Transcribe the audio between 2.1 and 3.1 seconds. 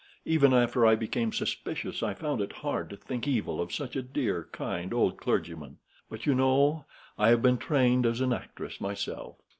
found it hard to